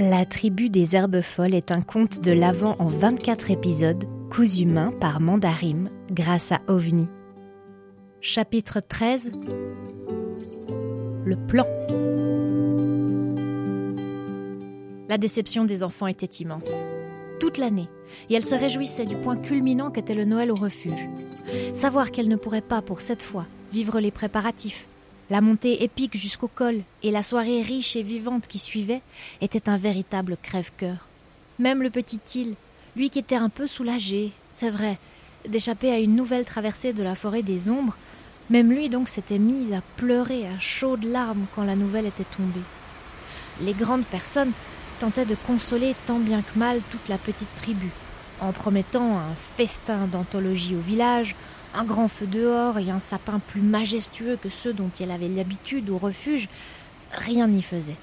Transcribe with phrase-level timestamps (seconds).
[0.00, 4.94] La tribu des herbes folles est un conte de l'Avent en 24 épisodes, cousu main
[4.98, 7.06] par Mandarim grâce à OVNI.
[8.22, 9.30] Chapitre 13
[11.26, 11.66] Le plan
[15.10, 16.72] La déception des enfants était immense.
[17.38, 17.90] Toute l'année,
[18.30, 21.10] et elle se réjouissait du point culminant qu'était le Noël au refuge.
[21.74, 24.86] Savoir qu'elle ne pourrait pas, pour cette fois, vivre les préparatifs,
[25.30, 29.00] la montée épique jusqu'au col et la soirée riche et vivante qui suivait
[29.40, 31.06] était un véritable crève-cœur.
[31.60, 32.56] Même le petit île,
[32.96, 34.98] lui qui était un peu soulagé, c'est vrai,
[35.48, 37.96] d'échapper à une nouvelle traversée de la forêt des ombres,
[38.50, 42.66] même lui donc s'était mis à pleurer à chaudes larmes quand la nouvelle était tombée.
[43.62, 44.52] Les grandes personnes
[44.98, 47.90] tentaient de consoler tant bien que mal toute la petite tribu,
[48.40, 51.34] en promettant un festin d'anthologie au village,
[51.74, 55.90] un grand feu dehors et un sapin plus majestueux que ceux dont il avait l'habitude
[55.90, 56.48] au refuge,
[57.12, 57.96] rien n'y faisait.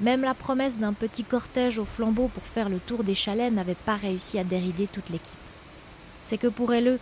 [0.00, 3.74] Même la promesse d'un petit cortège au flambeau pour faire le tour des chalets n'avait
[3.74, 5.32] pas réussi à dérider toute l'équipe.
[6.22, 6.98] C'est que pour elle,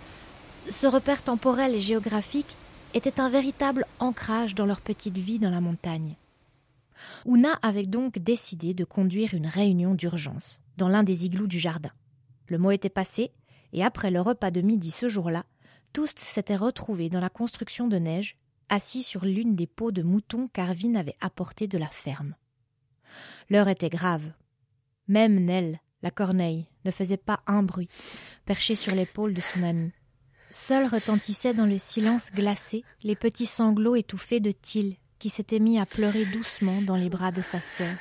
[0.68, 2.56] ce repère temporel et géographique
[2.92, 6.16] était un véritable ancrage dans leur petite vie dans la montagne.
[7.24, 11.90] Ouna avait donc décidé de conduire une réunion d'urgence dans l'un des igloos du jardin.
[12.50, 13.32] Le mot était passé,
[13.72, 15.46] et après le repas de midi ce jour-là,
[15.92, 18.36] tous s'étaient retrouvés dans la construction de neige,
[18.68, 22.34] assis sur l'une des peaux de mouton qu'Arvin avait apportées de la ferme.
[23.50, 24.32] L'heure était grave.
[25.06, 27.88] Même Nell, la corneille, ne faisait pas un bruit,
[28.46, 29.92] perchée sur l'épaule de son ami.
[30.50, 35.78] Seuls retentissaient dans le silence glacé les petits sanglots étouffés de Till, qui s'était mis
[35.78, 37.94] à pleurer doucement dans les bras de sa sœur.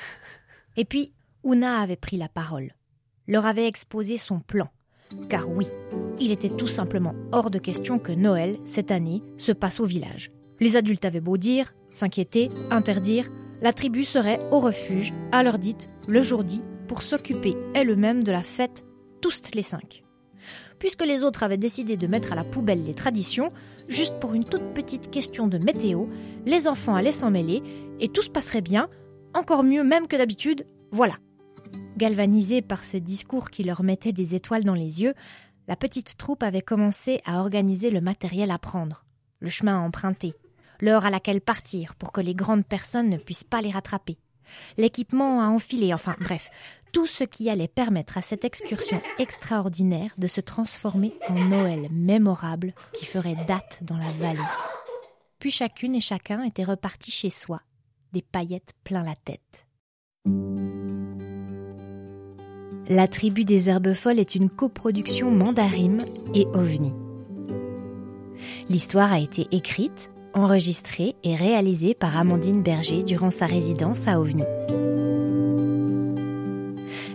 [0.75, 1.13] Et puis,
[1.44, 2.73] Ouna avait pris la parole,
[3.30, 4.67] leur avait exposé son plan,
[5.30, 5.67] car oui,
[6.19, 10.31] il était tout simplement hors de question que Noël, cette année, se passe au village.
[10.59, 13.30] Les adultes avaient beau dire, s'inquiéter, interdire,
[13.61, 18.31] la tribu serait au refuge, à l'heure dite, le jour dit, pour s'occuper elle-même de
[18.31, 18.83] la fête,
[19.22, 20.03] tous les cinq.
[20.80, 23.51] Puisque les autres avaient décidé de mettre à la poubelle les traditions,
[23.88, 26.06] juste pour une toute petite question de météo,
[26.47, 27.62] les enfants allaient s'en mêler,
[28.00, 28.89] et tout se passerait bien,
[29.35, 31.16] encore mieux même que d'habitude, voilà.
[32.00, 35.14] Galvanisée par ce discours qui leur mettait des étoiles dans les yeux,
[35.68, 39.04] la petite troupe avait commencé à organiser le matériel à prendre,
[39.42, 40.34] le chemin à emprunter,
[40.80, 44.18] l'heure à laquelle partir pour que les grandes personnes ne puissent pas les rattraper,
[44.78, 46.50] l'équipement à enfiler, enfin bref,
[46.94, 52.74] tout ce qui allait permettre à cette excursion extraordinaire de se transformer en Noël mémorable
[52.94, 54.40] qui ferait date dans la vallée.
[55.40, 57.62] Puis chacune et chacun était reparti chez soi,
[58.14, 59.66] des paillettes plein la tête.
[62.91, 66.00] La tribu des herbes folles est une coproduction Mandarim
[66.33, 66.91] et OVNI.
[68.67, 74.41] L'histoire a été écrite, enregistrée et réalisée par Amandine Berger durant sa résidence à OVNI.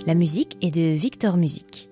[0.07, 1.89] La musique est de Victor Music.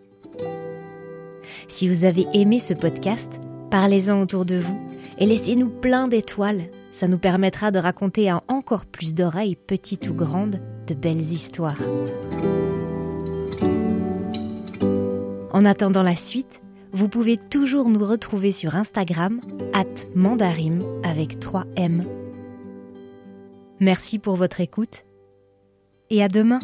[1.66, 4.80] Si vous avez aimé ce podcast, parlez-en autour de vous
[5.18, 6.70] et laissez-nous plein d'étoiles.
[6.92, 11.80] Ça nous permettra de raconter à encore plus d'oreilles, petites ou grandes, de belles histoires.
[15.52, 19.40] En attendant la suite, vous pouvez toujours nous retrouver sur Instagram,
[19.72, 22.02] at mandarim avec 3 M.
[23.80, 25.04] Merci pour votre écoute
[26.10, 26.60] et à demain!